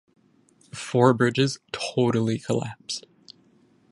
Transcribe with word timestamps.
Four 0.73 1.13
bridges 1.13 1.59
totally 1.71 2.39
collapsed. 2.39 3.05